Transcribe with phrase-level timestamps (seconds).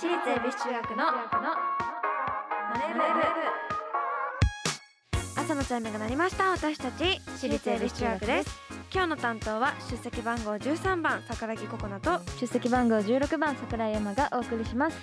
[0.00, 1.12] 私立恵比寿中学のマ
[2.86, 3.00] ネブ。
[5.34, 6.50] 朝のチャイムが鳴りました。
[6.50, 8.60] 私たち私立恵比寿中学です。
[8.94, 14.96] 今日の担当は出席番号13番桜木ココナと出席番号16番桜井山がお送りします。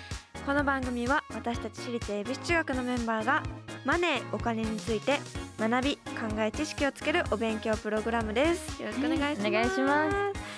[0.46, 3.42] この番組は私たち私立恵比寿中学のメンバーが
[3.84, 5.18] マネーお金について
[5.58, 6.02] 学び考
[6.38, 8.80] え知識をつけるお勉強プログラムです。
[8.80, 10.56] よろしくお願いします、お願いします。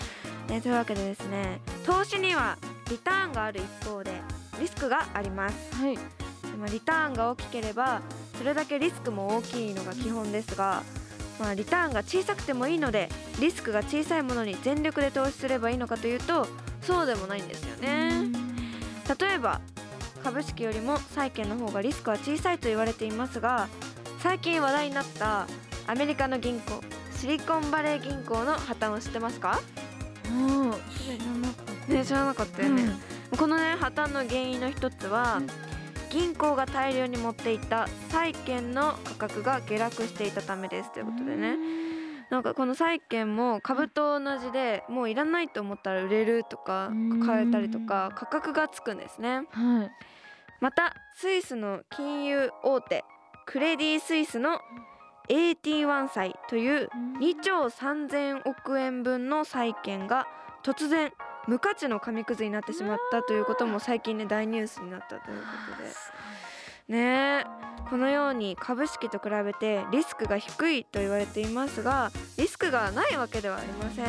[0.49, 2.57] ね、というわけでですね投資には
[2.89, 4.13] リターンがある一方で
[4.61, 5.75] リスクがあります。
[5.75, 5.97] はい。
[5.97, 6.03] で
[6.59, 8.01] まあリターンが大きければ
[8.39, 10.83] それだけリスクも大きいのが基本ですが、
[11.41, 13.09] まあ、リターンが小さくてもいいので
[13.41, 16.47] リスクが小さいものに全力で投資すればいいのかというと
[16.83, 18.29] そうでもないんですよね。
[19.21, 19.61] 例えば
[20.23, 23.69] 株式よりも債券の方がリスクは小さいと言われていますが
[24.19, 25.47] 最近話題になった
[25.87, 26.81] アメリカの銀行
[27.17, 29.61] シリコンバレー銀行の破綻を知ってますか？
[30.31, 32.93] もう知らなかったね知らなかったよね、
[33.37, 35.47] このね破綻の原因の一つは、うん。
[36.11, 41.57] 銀行が大量に持っていた債券の価格が下落していたためですということでね。
[42.31, 47.27] なんかこの債券も株と同じでもういらないと思ったら売れるとかうん。
[47.27, 49.43] 買えたりとか価格がつくんですね。
[49.51, 49.91] はい。
[50.61, 53.05] またスイスの金融大手
[53.47, 54.61] クレディ・スイスの
[55.29, 56.89] AT1 債という
[57.21, 60.27] 2兆3000億円分の債券が
[60.65, 61.13] 突然
[61.49, 65.45] 無価値の紙くずになってしまったということも最近ね大ニュースになったというこ
[65.77, 65.89] とで。
[66.89, 67.45] ねえ
[67.91, 74.07] このように株式と比べてリスクが低いと言われていますがリスクがないわけではありません。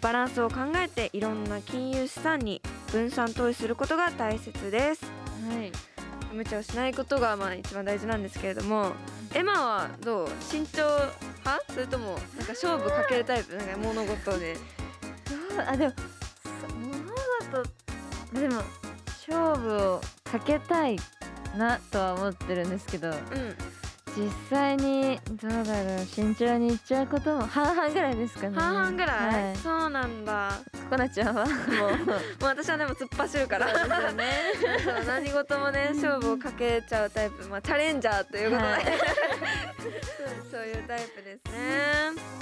[0.00, 2.60] バランスを考えていろんな金融資産に
[2.92, 5.04] 分散投資することが大切です。
[5.48, 5.72] はい。
[6.32, 8.92] 無茶をしないことがまあ一番大事なんですけれども
[9.32, 10.28] エマはどう？
[10.40, 10.82] 慎重
[11.44, 11.72] 派？
[11.72, 13.56] それともなんか勝負かけるタイプ？
[13.56, 14.56] なんか物事で。
[15.66, 16.15] あでもそ
[17.52, 18.62] 物事でも
[19.28, 20.96] 勝負をかけたい
[21.56, 23.16] なとは思ってるんですけどうん。
[24.16, 28.58] 実際にどうだろう慎重にいっちゃうことも半々ぐらいですかね。
[28.58, 30.52] 半々ぐらい、はい、そうなんだ。
[30.84, 31.44] ココナちゃんは？
[31.44, 33.68] もうもう私はでも突っ走るから。
[33.78, 34.24] そうですよね。
[34.82, 37.46] そう何事もね勝負をかけちゃうタイプ。
[37.48, 38.84] まあチャレンジャーということで、はい。
[38.88, 38.92] そう
[40.50, 41.60] そういうタイプですね。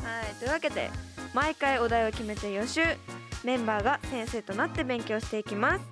[0.05, 0.35] はい。
[0.39, 0.93] というわけで
[1.35, 2.83] 毎回お題を決めて予習
[3.45, 5.85] メンバーが先生となって勉強していきます。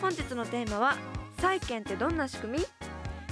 [0.00, 0.96] 本日のテーマは
[1.40, 2.64] 債券ってどんな仕組み？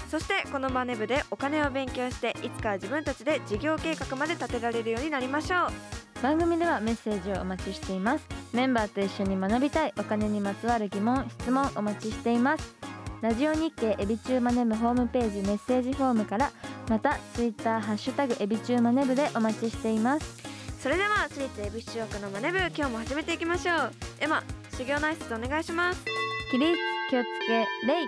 [0.08, 6.22] そしてこのマネ部でお金を勉強していつかは自分たちで事業計画まで立てられるようになりましょう。
[6.22, 8.24] 番組ではメッセージをお待ちしています。
[8.52, 12.74] メンバーと一緒に学びたいお金にまつわる疑問質問お待ちしています。
[13.20, 16.52] ラジオ日経エビチューマネブホームページメッセージフォームから
[16.88, 20.45] またツイッターハッシュタグエビチューマネブでお待ちしています。
[20.86, 23.92] それでは私立恵比寿中学のマネ部今日も始めていきましょう。
[24.20, 26.04] エマ修行の挨拶お願いします。
[26.52, 26.76] 起立
[27.10, 28.06] 気をつけレイ。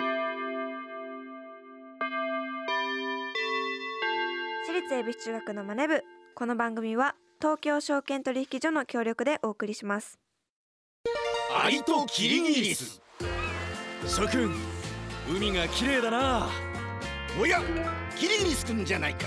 [4.64, 6.04] 私立恵比寿中学のマネ部
[6.36, 10.20] この番組は東京証券取引所の協力でお送りします。
[11.60, 13.02] アリとキリギリス。
[14.06, 14.54] 諸君
[15.28, 16.48] 海が綺麗だな。
[17.42, 17.60] おや
[18.14, 19.26] キリギリス君じゃないか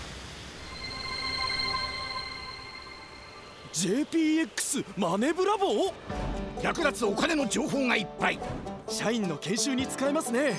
[3.73, 5.93] JPX マネブラボ
[6.61, 8.39] 役立つお金の情報がいっぱい。
[8.89, 10.53] 社員の研修に使えますね。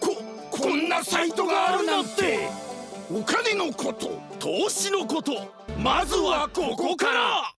[0.00, 0.16] こ
[0.50, 2.48] こんなサイトがあるなんて。
[3.10, 5.32] お金のこと投資のこと
[5.78, 7.54] まずはここから。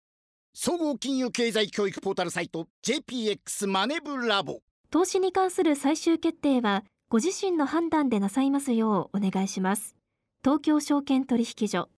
[0.52, 9.96] 総合金融経済教育ポータルサイト JPX マネブラボ投資に関する最終決定はご自身の判断でなさいますようお願いします。
[10.42, 11.88] 東京証券取引所。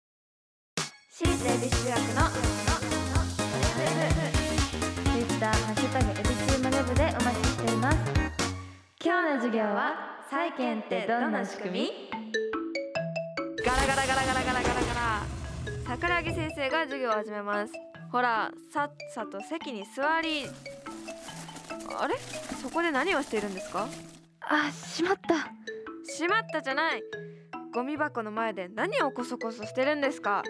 [1.12, 2.45] 私立恵比寿中学の
[5.36, 7.98] ッターハッシュタグエビチューマネブでお待ちしています。
[9.04, 11.90] 今日の授業は債券ってどんな仕組み？
[13.62, 15.22] ガラガラガラガラガラガラガラ。
[15.86, 17.72] 桜木先生が授業を始めます。
[18.10, 20.46] ほらさっさと席に座り。
[22.00, 22.14] あれ？
[22.62, 23.86] そこで何をしているんですか？
[24.40, 25.50] あしまった。
[26.10, 27.02] しまったじゃない。
[27.74, 30.42] ゴミ箱の前で何をコソコソしてるんですか？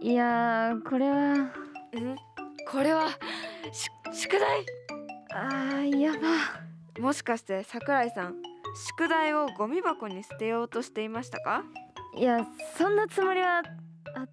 [0.00, 1.34] いやーこれは。
[1.34, 1.50] ん
[2.70, 3.08] これは
[3.72, 4.66] し宿題？
[5.34, 6.18] あーやば。
[7.00, 8.34] もしかして桜井さん
[8.88, 11.62] 宿題をゴミ箱に捨てようとしていましたか？
[12.16, 12.46] いや
[12.76, 13.62] そんなつもりは
[14.16, 14.28] あっ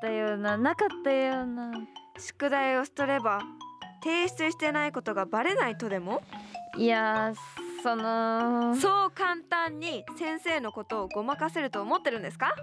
[0.00, 1.72] たようななかったような。
[2.18, 3.42] 宿題を捨てれば
[4.02, 6.22] 提出してないことがバレないとでも？
[6.78, 7.34] いや
[7.82, 8.74] その。
[8.76, 12.54] そう簡単に先生のことをごまかせると思ってるんですか？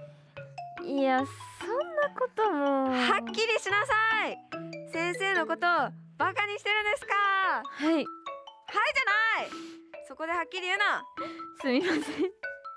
[0.84, 2.90] いやそんなことも。
[2.90, 3.94] はっきりしなさ
[4.28, 4.38] い！
[4.92, 5.90] 先生のことを
[6.24, 7.16] バカにしてるんですか？
[7.16, 7.96] はい。
[7.96, 9.50] はいじゃない！
[10.08, 11.04] そこではっきり言うな。
[11.60, 12.02] すみません。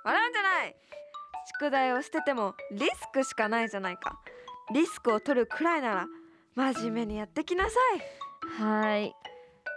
[0.05, 0.77] 笑うんじゃない！
[1.61, 4.19] 宿題を捨ててもリスクしかないじゃないか。
[4.75, 6.07] リスクを取るくらいなら
[6.57, 7.77] 真面目にやってきなさ
[8.59, 8.61] い。
[8.61, 9.15] はい。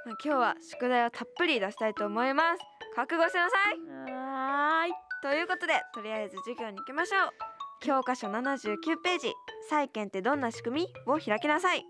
[0.08, 2.60] まあ今日は宿題をたっぷり出したいと思います。
[2.96, 3.80] 覚悟しなさい。
[4.12, 4.94] はーい。
[5.22, 7.30] ということでとりあえず授業に行きましょう。
[7.82, 9.32] 教科書79ページ。
[9.70, 11.14] 債券ってどんな仕組み？
[11.14, 11.86] を開きなさい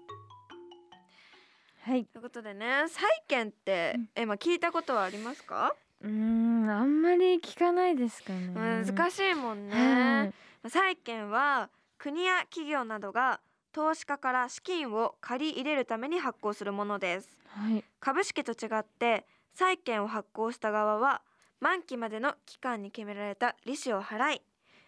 [1.81, 2.05] はい。
[2.05, 4.09] ということでね債券って、うん。
[4.15, 8.83] えまあ聞いたことはありますか、うーんあんまり聞かないですかね。
[8.85, 10.29] 難しいもんね、は
[10.65, 10.69] い。
[10.69, 13.39] 債券は国や企業などが
[13.71, 17.37] 投資家から資金を借り入れるために発行するものです。
[17.47, 17.83] はい。
[17.99, 21.21] 株式と違って債券を発行した側は
[21.59, 24.41] 満期までの期間に決められた利子を払い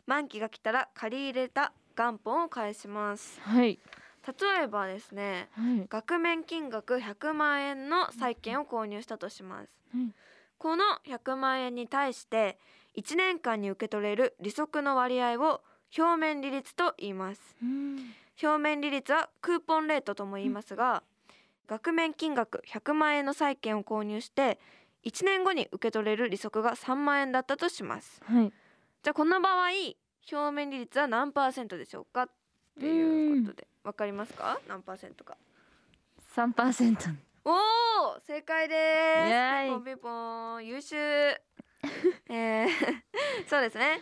[0.07, 3.39] 満期が来たら借り入れた元本を返します。
[3.41, 3.77] はい
[4.27, 5.87] 例えばですねはい。
[5.89, 10.13] 額面金額100万円の債券を購入したとします、はい。
[10.57, 12.57] この100万円に対して
[12.95, 15.61] 1年間に受け取れる利息の割合を
[15.97, 17.55] 表面利率と言います。
[17.61, 18.13] うん。
[18.41, 21.03] 表面利率はクーポンレートとも言いますが、
[21.67, 24.59] 額面金額100万円の債券を購入して
[25.03, 28.21] 1年後に受け取れる利息が3万円だったとします。
[28.23, 28.51] はい。
[29.03, 29.69] じゃあこの場合
[30.31, 32.29] 表面利率は何パーセントでしょうかっ
[32.79, 34.59] ていうことでわかりますか？
[34.67, 35.37] 何パーセントか。
[36.35, 37.05] 三パーセント。
[37.43, 39.65] おお正解です。
[39.65, 40.95] ピンポンピンポン優秀。
[40.97, 42.67] えー
[43.49, 44.01] そうですね。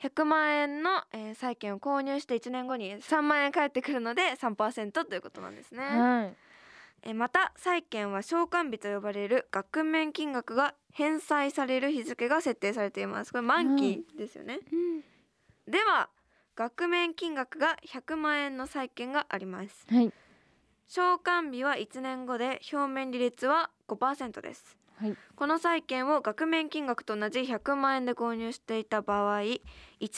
[0.00, 6.36] 100万円の、えー債券を購入して1年後に3万円返ってくるので3%ということなんですね、はい。
[7.02, 13.32] えーまた債券は償還日と呼ばれる額面金額が返済される日付が設定されています。
[13.32, 14.60] これ満期ですよね、
[15.66, 16.08] では
[16.56, 19.86] 額面金額が100万円の債券があります。
[19.90, 20.12] はい。
[20.88, 24.76] 償還日は1年後で表面利率は5%です。
[24.96, 25.16] はい。
[25.34, 29.60] この債券を額面金額と同じ100万円で購入していた場合1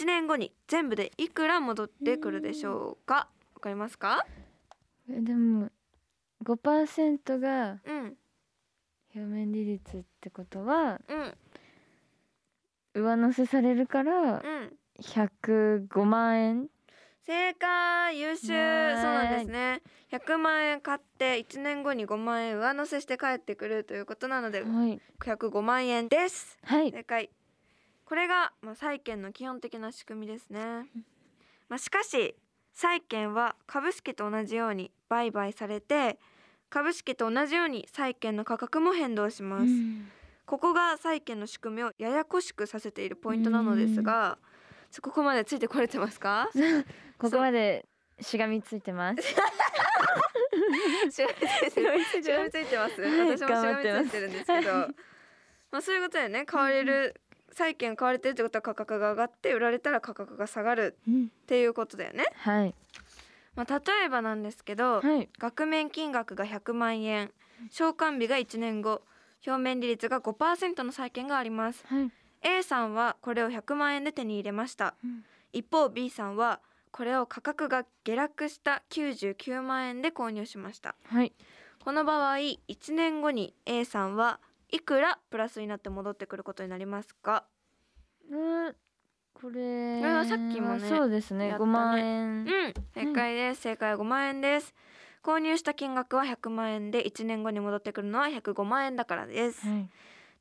[0.05, 3.29] 年後に全部でいくら戻ってくるでしょうか？
[3.55, 4.27] わかりますか？
[5.09, 5.71] えでも
[6.43, 8.17] 五パーセントがうん。
[9.15, 11.35] 表面利率ってことはうん。
[13.03, 16.70] 上乗せされるからうん105万円
[17.26, 18.46] 正解優秀。
[18.46, 19.82] そうねなんですね。
[20.12, 25.00] 100万円買って1年後に5万円上乗せして帰ってくるということなのではい。
[25.20, 26.56] 105万円です。
[26.62, 26.93] はい。
[26.93, 27.31] 正解。
[28.04, 30.87] これが、まあ、債券の基本的な仕組みですね、
[31.69, 32.37] まあ、しかし
[32.72, 36.20] 債券は株式と同じように売買されて
[36.70, 40.08] 株式と同じように債券の価格も変動します、うん。
[40.44, 44.56] ここが債券の仕組みをややこしくさせているポイントなのですがそ
[45.03, 46.50] こまでついてこれてますか？
[47.19, 47.87] ここまで
[48.21, 49.23] しがみついてます。
[51.11, 52.31] しがみついてる。
[52.31, 54.73] しがみついてます、はい私もしがみついてるんですけど。
[55.71, 57.21] まあそういうことでね買われる、
[57.52, 61.14] 債券買われてるってことは価格が上がって売られたら価格が下がるっ
[61.47, 62.75] ていうことだよね、はい。
[63.55, 65.28] まあ、例えばなんですけど、はい。
[65.38, 67.33] 額面金額が100万円
[67.71, 69.02] 償還日が1年後
[69.47, 71.85] 表面利率が5%の債券があります。
[71.87, 72.12] はい
[72.47, 75.25] A さんはこれを100万円で手に入れました、うん。
[75.53, 76.61] 一方 B さんは
[76.93, 80.95] これを価格が下落した99万円で購入しました。
[81.05, 81.33] はい。
[81.85, 87.45] この場合1年後に A さんはいくらプラスになって戻ってくることになりますか？
[88.31, 88.75] うん
[89.35, 91.49] これこれはさっきもねそうですね。
[91.50, 91.57] ね。
[91.57, 92.45] 5万円。
[92.45, 94.75] うん正解です、正解は5万円です。
[95.23, 99.88] 購入した金額は100万円で1年後に戻ってくるのは105万円だからです、はい。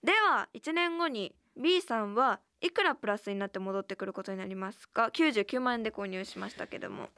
[0.03, 7.09] では1年後に B さんはいくらプラスになって戻ってくることになりますか？99万円で購入しましたけども、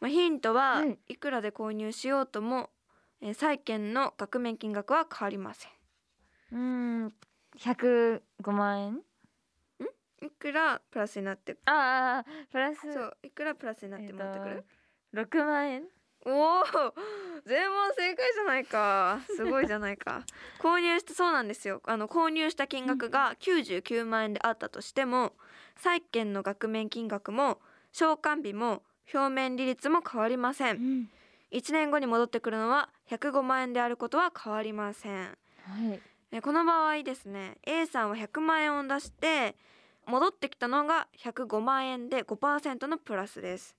[0.00, 0.98] まあ、ヒントは、はい。
[1.08, 2.70] い、くらで購入しようとも、
[3.20, 5.70] えー債券の額面金額は変わりません。
[6.52, 6.58] う
[7.06, 7.12] ん。
[7.58, 9.00] 105万円？
[10.22, 12.92] いくらプラスになってああプラス。
[12.92, 14.64] そういくらプラスになって戻ってくる、
[15.14, 15.84] 6万円？
[16.26, 16.64] おお
[17.46, 19.20] 全問正解じゃないか。
[19.36, 20.24] すごいじゃないか。
[20.58, 21.80] 購入してそうなんですよ。
[21.84, 25.34] あの購入した金額が99万円であったとしても
[25.76, 27.60] 債券の額面金額も
[27.92, 28.82] 償還日も
[29.14, 31.08] 表面利率も変わりません。
[31.52, 35.92] 1年後に戻ってくるのは105万円であることは変わりません、はい。
[35.92, 36.00] え
[36.32, 39.54] えこの場合ですね A さんは100万円を出して
[40.06, 43.76] 戻ってきたのが105万円で5%のプラスです。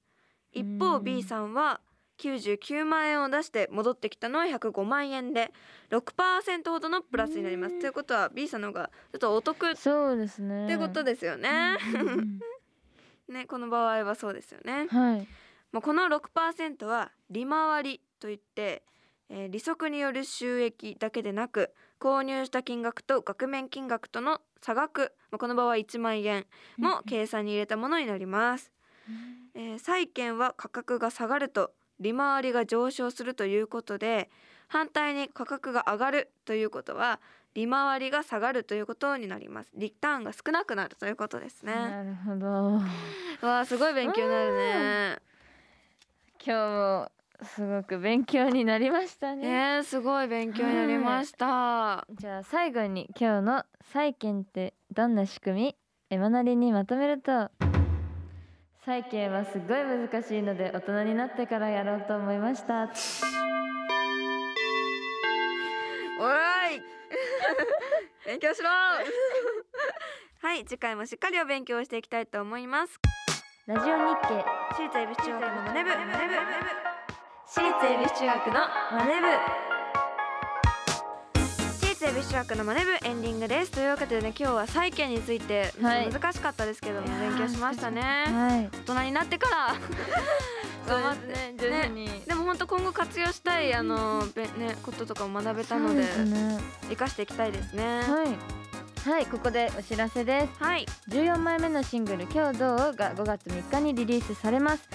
[0.54, 1.04] 一方うん。
[1.04, 1.82] B さんは
[2.18, 5.52] 99万円を出して戻ってきたのは105万円で
[5.92, 7.80] 6%ほどのプラスになります。
[7.80, 10.68] ということは B さんの方がちょっとお得っそうですね。
[10.68, 11.78] てことですよね、
[13.30, 14.88] ねこの場合はそうですよね。
[14.92, 15.28] うんはい。
[15.72, 18.84] まあ、この6%は利回りといって、
[19.30, 26.46] えー利息による収益だけでなく購入した金額と額面金額との差額、まあ、この場合1万円
[26.78, 28.72] も計算に入れたものになります、
[29.54, 34.30] えー債券は価格が下がると利回りが上昇するということで
[34.68, 37.20] 反対に価格が上がるということは
[37.54, 39.72] 利回りが下がるということになります。
[39.76, 41.74] リターンが少なくなるということですね。
[41.74, 42.48] なるほど。
[43.48, 45.18] わあすごい勉強になるね。
[46.46, 47.12] 今日も
[47.42, 49.48] すごく勉強になりましたね。
[49.48, 52.06] ねえすごい勉強になりました。
[52.12, 55.76] じゃあ最後に今日の債券ってどんな仕組み？
[56.10, 57.50] エマなりにまとめると
[58.88, 62.84] 債券はすごい難しいので大人になってからやろうと思いました。
[62.86, 62.88] お
[66.72, 66.82] い！
[68.26, 68.70] 勉強しろ！
[68.70, 72.98] はい次回もしっかりお勉強していきたいと思います。
[73.66, 75.90] ラジオ日経私立恵比寿中学のマネ部。
[77.46, 78.54] 私立恵比寿中学の
[78.94, 79.77] マネ部
[81.98, 83.72] 私立恵比寿中学のマネ部エンディングです。
[83.72, 86.12] というわけでね今日は債券についてはい。
[86.12, 88.02] 難しかったですけども、勉強しましたね。
[88.02, 88.70] はい。
[88.86, 89.76] 大人になってから。
[90.88, 96.60] 頑張ってね徐々に、でも本当今後活用したいあのべねこととかも学べたのでそうですね。
[96.90, 98.02] 生かしていきたいですね。
[98.02, 99.10] はい。
[99.10, 100.64] はいここでお知らせです。
[100.64, 100.86] はい。
[101.10, 104.88] 14枚目のシングル「今日どう?」が5月3日にリリースされます。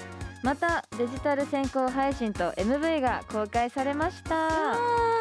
[0.44, 5.11] またデジタル先行配信と MV が公開されました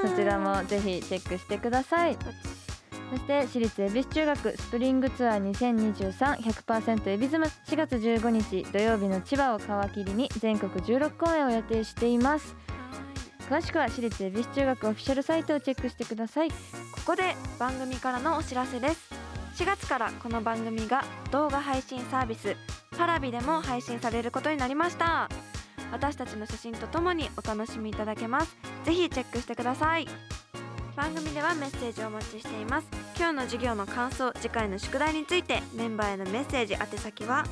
[0.00, 2.16] そちらもぜひチェックしてください。
[3.10, 12.54] そして私立恵比寿中学スプリングツアー2023100%エビズム4月15日土曜日の千葉を皮切りに全国16公演を予定しています。
[13.48, 16.50] 詳しくは私立恵比寿中学オフィシャルサイトをチェックしてください。
[16.50, 16.54] こ
[17.04, 19.12] こで番組からのお知らせです。
[19.56, 22.56] 4月からこの番組が動画配信サービス
[22.96, 25.28] パラビでも配信されることになりました。
[25.90, 28.69] 私たちの写真とともにお楽しみいただけます。
[28.84, 30.06] ぜひチェックしてください。
[30.96, 32.88] 番組ではメッセージをお待ちしています。
[33.16, 37.44] 今日の授業の感想次回の宿題についてメンバーへのメッセージ宛先は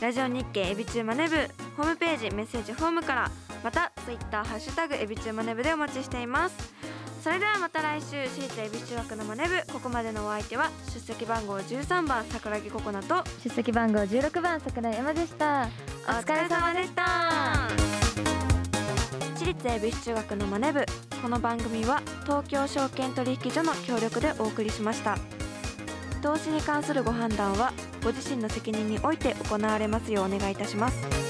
[0.00, 1.36] ラジオ日経エビチューマネブ
[1.76, 3.30] ホームページメッセージフォームから
[3.62, 6.74] またツイッターハッシュタグエビチューマネブでお待ちしています。
[7.22, 15.68] それではまた来週私立恵比寿中学のマネ部ここまでのお相手は出席番号13番桜木ココナと出席番号16番桜井山でした。
[16.08, 17.02] お疲れ様でした。
[17.68, 17.89] 私
[19.50, 20.86] 立恵比寿中学のマネ部。
[21.20, 25.18] この番組は東京証券取引所の協力でお送りしました。
[26.22, 27.72] 投資に関するご判断は
[28.04, 31.29] ご自身の責任において行われますようお願いいたします。